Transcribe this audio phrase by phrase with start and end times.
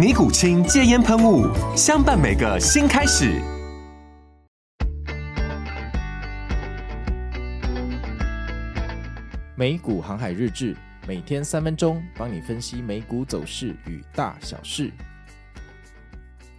[0.00, 1.46] 尼古清戒烟喷雾，
[1.76, 3.38] 相伴每个新开始。
[9.54, 10.74] 美股航海日志，
[11.06, 14.90] 每天三分钟，帮你分析美股走势与大小事。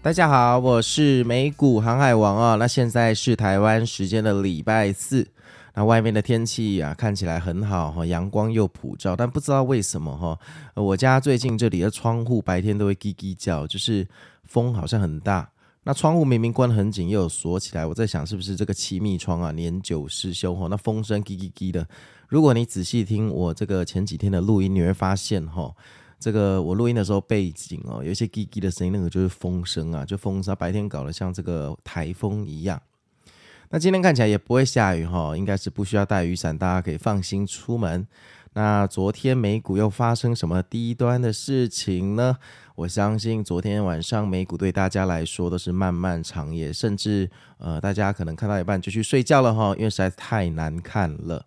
[0.04, 2.54] 大家好，我是美股航海王啊。
[2.54, 5.28] 那现在是台湾时间的礼拜四。
[5.74, 10.38] 那外面的天气啊，看起来很好哈，阳光又普照，但不知道为什么哈，
[10.76, 14.08] 我家最近这里的窗户白天都会叽叽叫，就是
[14.44, 15.50] 风好像很大。
[15.84, 20.68] 那窗户明明关很紧，又有锁起来，我在想是不是这个气密窗啊年久失修哈？
[20.70, 21.88] 那风声叽叽叽的。
[22.28, 25.74] 如果你仔细听我这个前几天的录音，你会发现哈，
[26.20, 32.80] 这个我录音的时候背景哦有一些叽叽的声音，那个就是风声啊，就风声，白天搞得像这个台风一样。
[33.74, 38.06] 那今天看起来也不会下雨哈，应该是不需要带雨伞，大家可以放心出门。
[38.52, 42.38] 那昨天美股又发生什么低端的事情呢？
[42.76, 51.46] 我相信昨天晚上美股对大家来说都是漫漫长夜，甚至呃大家可能看到一半就去睡觉了哈，因为实在太难看了。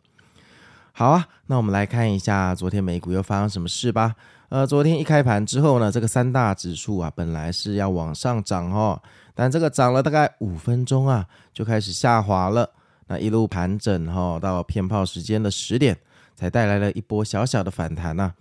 [0.93, 4.15] 好啊，那我们来看一下昨天美股又发生什么事吧。
[4.55, 9.03] 呃，昨天一开盘之后呢，这个三大指数啊本来是要往上涨哈。
[9.35, 12.71] 但这个涨了大概五分钟啊，就开始下滑了。
[13.09, 15.99] 那一路盘整哈，到偏炮时间的十点，
[16.37, 18.33] 才带来了一波小小的反弹呐。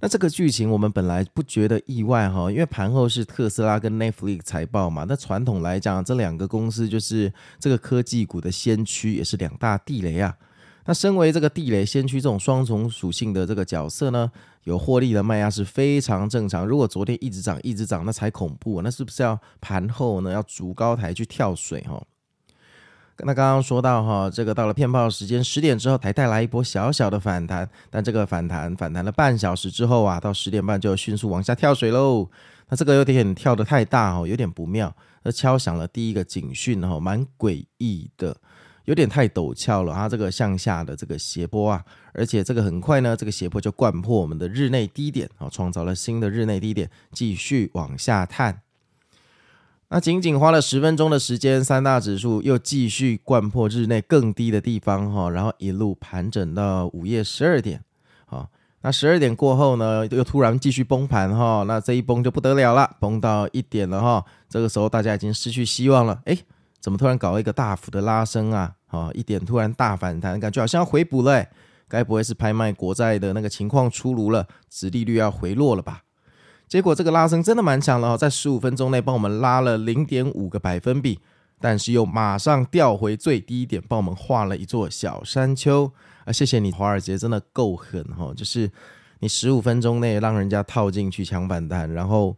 [0.00, 5.06] 那这个剧情我们本来不觉得意外哈，因为盘后是特斯拉跟 Netflix 财报嘛。
[5.08, 10.36] 那传统来讲，这两个公司就是这个科技股的先驱，也是两大地雷啊。
[10.88, 14.30] 那身为这个地雷先驱这种双重属性的这个角色呢，
[14.66, 16.66] 有获利的卖压是非常正常。
[16.66, 18.82] 如果昨天一直涨一直涨，那才恐怖。
[18.82, 22.02] 那是不是要盘后呢要逐高台去跳水哈？
[23.20, 27.68] 那刚刚说到哈，这个到了骗炮时间十点之后，才带来一波小小的反弹。
[27.90, 32.28] 但这个反弹反弹了半小时之后啊，到十点半就迅速往下跳水喽。
[32.68, 34.92] 那这个有点跳得太大哦，有点不妙。
[35.22, 38.36] 那敲响了第一个警讯哈，蛮诡异的。
[38.86, 48.62] 有点太陡峭了，它这个向下的这个斜坡啊，而且这个很快呢，这个斜坡就掼破我们的日内低点啊，创造了新的日内低点，继续往下探。
[49.88, 57.82] 那仅仅花了十分钟的时间，三大指数又继续掼破日内更低的地方哈，然后一路盘整到午夜十二点。
[58.26, 58.48] 好，
[58.82, 66.38] 那十二点过后呢，又突然继续崩盘哈，那这一崩就不得了了，崩到一点了哈，这个时候大家已经失去希望了，诶。
[66.86, 68.72] 怎么突然搞一个大幅的拉升啊？
[68.86, 71.48] 好，一点突然大反弹，感觉好像要回补了诶。
[71.88, 76.02] 该不会是拍卖国债的那个情况出炉了，殖利率要回落了吧？
[76.68, 81.18] 结果这个拉升真的蛮强了，在十五分钟内帮我们拉了零点五个百分比，
[81.60, 85.90] 但是又马上掉回最低点，帮我们画了一座小山丘
[86.24, 86.32] 啊！
[86.32, 88.70] 谢谢你，华尔街真的够狠哈，就是
[89.18, 92.36] 你十五分钟内让人家套进去抢反弹，然后。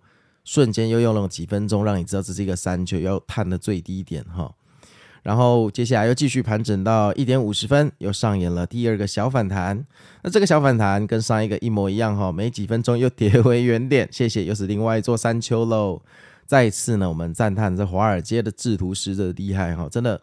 [0.49, 4.51] 瞬间又用了几分钟，让你知道这是一个山丘，要探的最低点哈。
[5.23, 9.85] 然后接下来又继续盘整到一点五十分，又上演了第二个小反弹。
[10.23, 14.09] 那这个小反弹跟上一个一模一样哈，没几分钟又跌回原点。
[14.11, 16.01] 谢谢，又是另外一座山丘喽。
[16.47, 20.19] 再一次呢，我们赞叹这华尔街的制图师的厉害哈，真的。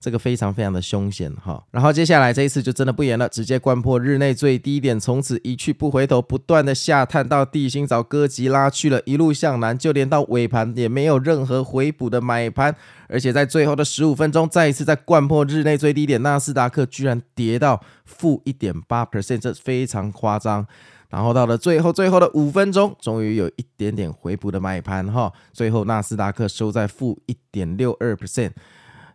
[0.00, 12.74] 这个非常非常的凶险哈，然后接下来这一次就真的不演了，直接掼破日内最低点，从此一去不回头，不断的下探到地心找哥吉拉去了，一路向南，就连到尾盘也没有任何回补的买盘，
[13.08, 20.66] 而且在最后的十五分钟，再一次再掼破日内最低点，纳斯达克居然跌到负一点八 percent，这非常夸张。
[21.10, 28.52] 然后到了最后最后的五分钟，终于有一点点回补的买盘哈，最后纳斯达克收在负一点六二 percent。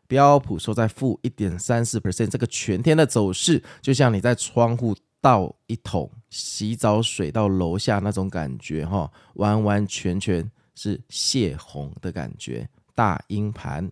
[0.07, 13.90] 标普收在负一点三四 percent，这个全天的走势就像你在窗户倒一桶洗澡水到楼下那种感觉哈，完完全全是泄洪的感觉，大阴盘。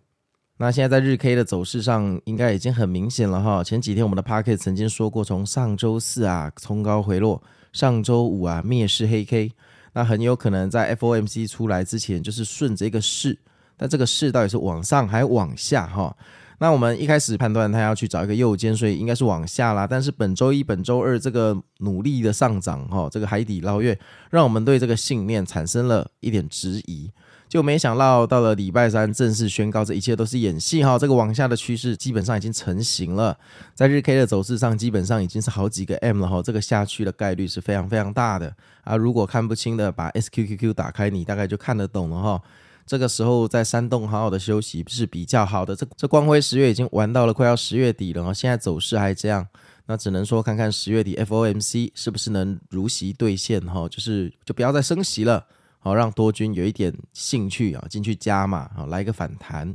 [0.56, 3.64] 那现在在日 K 的走势上，应该已经很明显了哈。
[3.64, 9.50] 前几天我们的 Podcast 曾经说过，从上周四啊冲高回落，上周五啊灭市黑 K，
[9.92, 13.36] 那很有可能在 FOMC 出来之前就是顺着一个势，
[13.76, 16.16] 但这个势到底是往上还往下哈？
[16.58, 19.86] 那我们一开始判断它要去找一个右肩，所以应该是往下啦。
[19.86, 23.98] 但是本周一、本周二这个努力的上涨哈，这个海底捞月，
[24.30, 27.10] 让我们对这个信念产生了一点质疑。
[27.48, 30.98] 就没想到到了礼拜三正式宣告，这一切都是演戏哈。
[30.98, 33.36] 这个往下的趋势基本上已经成型了，
[33.74, 36.42] 在日 K 的走势上，基本上已经是好几个 M 了哈。
[36.42, 38.96] 这个下去的概率是非常非常大的啊。
[38.96, 42.42] 如果看不清的，把 SQQQ 打开，你大概就看得懂了哈。
[42.86, 45.74] 这个时候在山洞好好的休息是比较好的。
[45.74, 49.46] 这这光辉十月已经玩到了快要十月底了，现在走势还这样，
[49.86, 55.46] 那只能说看看十月底 FOMC 是不是能如期兑现哈，就是就不要再升息了。
[55.78, 59.74] 好，让多军有一点兴趣啊，进去加嘛，好，来一个反弹。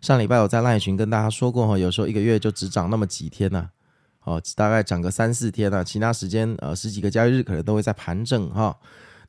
[0.00, 3.68] 上礼拜我在赖群跟大家说过哈，有时候一个月就只涨那么几天呐，
[4.24, 8.74] 哦，大概涨个三四天啊，其他时间呃十几个交易日可能都会在盘整哈。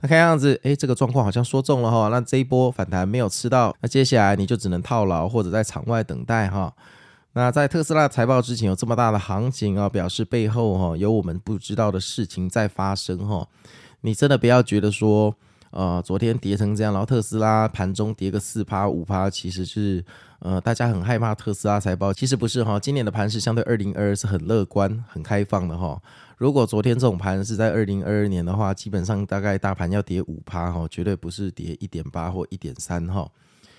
[0.02, 6.74] 那看样子，诶，这个状况好像说中了哈，那这一波反弹没有吃到，那接下来你就只能套牢或者在场外等待哈。
[7.34, 13.48] 那在特斯拉财报之前有这么大的行情啊，表示背后哈有我们不知道的事情在发生哈。
[14.02, 15.36] 你真的不要觉得说。
[15.72, 20.04] 呃，昨天跌成这样，然后特斯拉盘中跌个四趴五趴，其实是
[20.40, 22.80] 呃大家很害怕特斯拉财报，其实不是哈。
[22.80, 26.02] 今年的盘是相对二零二二是很乐观、很开放的哈。
[26.38, 33.30] 如果昨天这种盘是在二零二二年的话，基本上大概大盘要跌五趴哈，绝对不是跌一点八或一点三哈。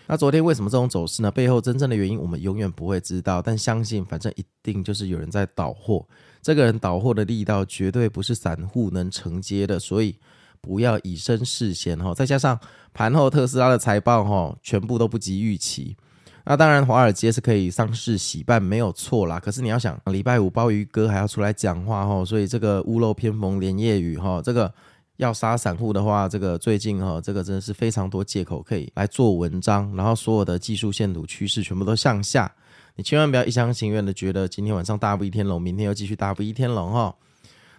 [0.07, 1.31] 那昨天为什么这种走势呢？
[1.31, 6.07] 背后真正的原因我们永远不会知道，但相信反正一定就是有人在倒货，
[6.41, 10.15] 这个人倒货的力道绝对不是散户能承接的，所以。
[10.61, 12.59] 不要以身试险哈，再加上
[12.93, 15.97] 盘后特斯拉的财报哈，全部都不及预期。
[16.45, 19.39] 那当然，华尔街是可以上市喜办，没有错啦。
[19.39, 24.73] 可是你要想，礼拜五鲍鱼哥还要出来讲话哈，所以这个屋漏偏逢连夜雨哈，这个
[25.19, 32.51] 要杀散户的话，这个最近哈，这个真的是非常多借口可以来做文章，然后所有的技术线图趋势全部都向下，
[32.97, 37.15] 你千万不要一厢情愿的觉得今天晚上大不一天龙，明天又继续大不一天龙哈。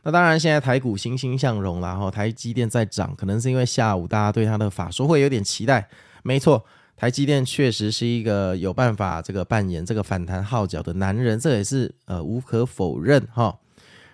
[0.04, 5.88] 那当然，现在台股欣欣向荣，然后台积电在涨，可能是因为下午大家对它的法说会有点期待。
[6.24, 6.66] 没错，
[6.98, 13.56] 台积电确实是一个有办法这个扮演这个反弹号角的男人，这也是呃无可否认哈。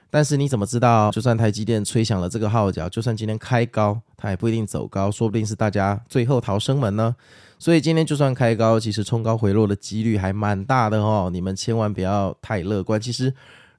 [0.09, 7.15] 但是你怎么知道，就算台积电吹响了这个号角，就算今天开高，它也不一定走高，说不定是大家最后逃生门呢。
[7.57, 11.29] 所以今天就算开高，其实冲高回落的几率还蛮大的哦。
[11.31, 13.33] 你们千万不要太乐观，其实。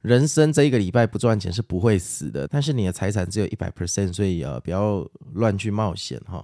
[0.08, 6.42] 人生这一个礼拜不赚钱是不会死的，但是你的财产只有一百 percent，所以呃不要乱去冒险哈。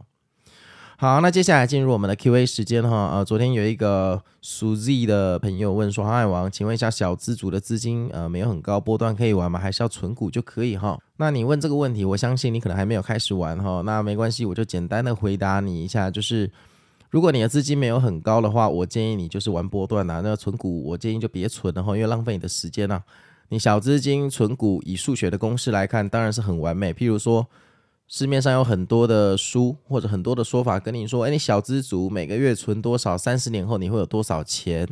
[0.99, 3.11] 好，那接下来进入我们的 Q&A 时间哈。
[3.15, 9.59] 呃，昨天有一个 Suzy 的朋友问说：“航海王，请问一下，小资族的资金呃没有很高，波段可以玩吗？
[9.59, 13.81] 还是要存股就可以哈？”那你问这个问题，我相信你可能还没有开始玩哈。
[13.81, 16.51] 那没关系，我就简单的回答你一下，就是
[17.11, 20.21] 如果你的资金没有很高的话，我建议你就是玩波段呐。
[20.23, 23.03] 那存股我建议就别存了哈，因为浪费你的时间呐。
[23.49, 26.93] 你小资金存股，以数学的公式来看，当然是很完美。
[26.93, 27.47] 譬如说，
[28.09, 34.89] 市面上有很多的书或者很多的说法跟你说，诶，你小资族每个月存多少，三十年后你会有多少钱？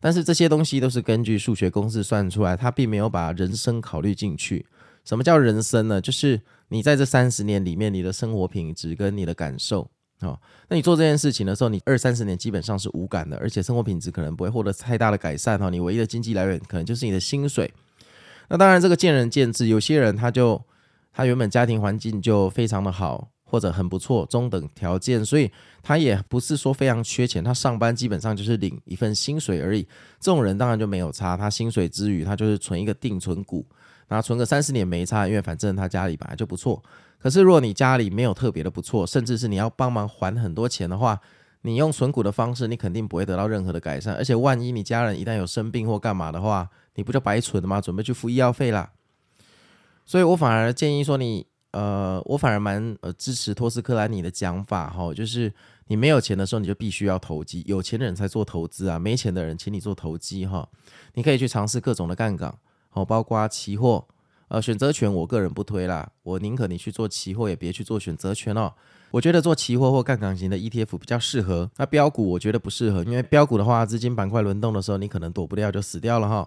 [0.00, 4.66] 但是这些东西都是根据数学公式算出来，它并没有把人生考虑进去。
[5.04, 6.00] 什么叫人生呢？
[6.00, 9.90] 就是你在这三十年里面，你的生活品质跟你的感受。
[10.26, 10.38] 哦，
[10.68, 15.70] 那你做这件事情的时候，你二三十年基本上是无感的，而且生活品质可能不会获得太大的改善哈。
[15.70, 17.72] 你唯一的经济来源可能就是你的薪水。
[18.48, 20.60] 那当然这个见仁见智，有些人他就
[21.12, 25.50] 他原本家庭环境就非常的好，或者很不错，中等条件，所以
[25.82, 29.82] 他也不是说非常缺钱，他上班基本上就是领一份薪水而已。
[30.20, 33.64] 这种人当然就没有差，他薪水之余，他就是存一个定存股，
[34.12, 36.82] 然后存个三十年没差，因为反正他家里本来就不错。
[37.18, 41.18] 可是，如果你家里没有特别的不错，甚至是你要帮忙还很多钱的话，
[41.62, 44.14] 你用存股的方式，你肯定不会得到任何的改善。
[44.14, 47.80] 而且，万一你家人一旦有生病或干嘛的话，你不就白存了吗？
[47.80, 48.90] 准备去付医药费啦。
[50.04, 55.50] 所以我反而建议说你，呃，我反而蛮呃支持托斯克兰尼的讲法哈，就是
[55.86, 60.68] 你没有钱的时候，你就必须要投机；有钱的人才做投资啊，没钱的人，请你做投机哈。
[61.14, 62.52] 你可以去尝试各种的杠杆，
[62.92, 64.06] 哦，包括期货。
[64.48, 68.70] 呃，选择权我个人不推啦，我宁可你去做期货，也别去做选择权哦。
[69.10, 71.70] 我觉得做期货或杠杆型的 ETF 比较适合。
[71.78, 76.46] 那标股我觉得不适合，因为标股的话，资金板块轮动的时候，你可能躲不掉就死掉了哈。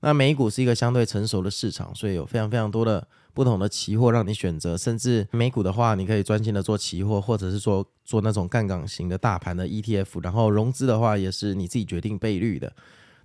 [0.00, 4.76] 那美股是一个相对成熟的市场，所以有非常非常多的不同的期货让你选择。
[4.76, 10.20] 甚至美股的话，你可以专心的做期货，或者是说做那种杠杆型的大盘的 ETF。
[10.20, 12.72] 然后融资的话，也是你自己决定倍率的。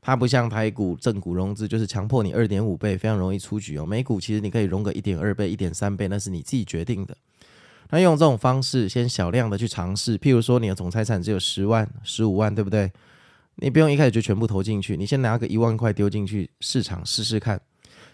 [0.01, 3.85] 它不像台股正股融资，就是强迫你二点五倍，非常容易出局哦。
[3.85, 7.15] 美股其实你可以融个一点二倍、一点三倍，那是你自己决定的。
[7.91, 12.91] 那用这种方式，先小量的去尝试，譬如说你的总财产只有十万、十五万，对不对？
[13.57, 17.61] 你不用一开始就全部投进去，你先拿个一万块丢进去市场试试看，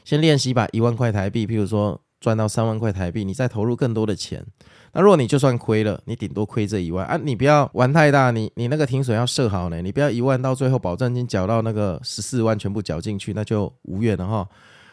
[0.03, 4.45] 先练习把一万块台币，譬如说赚到三万块台币，你再投入更多的钱。
[4.93, 14.47] 那如果你就算亏了，你顶多亏这一万啊，你不要玩太大，你你那个停损要设好呢，你不要一万到最后保证金缴到那个十四万全部缴进去，那就无缘了哈。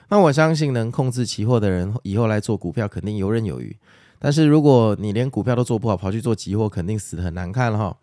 [0.09, 3.75] 那我相信能控制期货的人以后来做股票肯定游刃有余。
[4.19, 7.97] 但是如果你连股票都做不好，跑去做期货，肯定死得很难看了哈。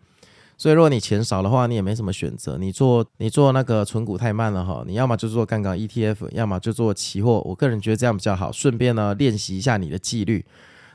[0.56, 2.56] 所以如果你钱少的话，你也没什么选择。
[2.58, 7.40] 你做你做那个存股太慢了哈，你要么就做杠杆 ETF，要么就做期货。
[7.44, 10.44] 我个人觉得这样比较好，顺便呢练习一下你的纪律。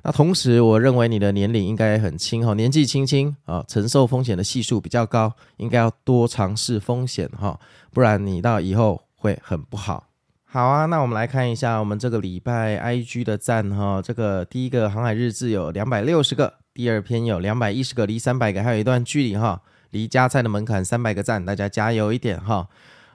[0.03, 7.59] 那同时，我认为你的年龄应该很轻哈，年纪轻轻啊，承受风险的系数比较高，应该要多尝试风险哈，
[7.91, 10.05] 不然你到以后会很不好。
[10.45, 22.67] 好啊，那我们来看一下我们这个礼拜 IG 的赞哈，这个第一个航海日志有两百六十个，第二篇有两百一十个，离三百个还有一段距离哈，离加菜的门槛三百个赞，大家加油一点哈。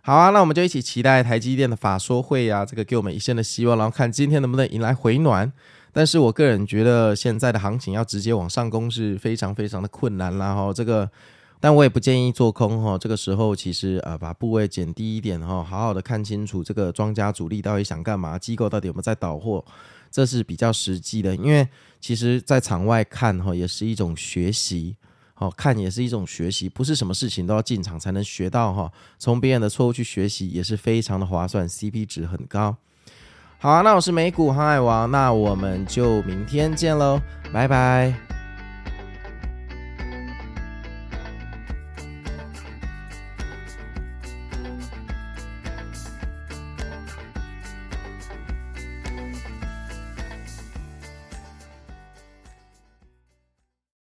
[0.02, 5.52] 好啊，那我们就一起期待台积电的法说会呀，这个给我们一线的希望，然后看今天能不能迎来回暖。
[5.92, 11.08] 但是我个人觉得现在的行情要直接往上攻是非常非常的困难啦哈，这个。
[11.60, 19.64] 但我也不建议做空哈，这个时候其实呃把部位减低一点哈，好好的看清楚这个庄家主力到底想干嘛，机构到底有没有在倒货，
[20.12, 21.34] 这是比较实际的。
[21.36, 21.66] 因为
[22.00, 24.94] 其实，在场外看哈也是一种学习，
[25.34, 28.92] 好看也是一种学习，不是什么事情都要进场才能学到哈。
[29.18, 32.76] 从别人的错误去学习也是非常的划算，CP 值很高。
[33.58, 37.20] 好啊，那我是美股航海王，那我们就明天见喽，
[37.52, 38.31] 拜拜。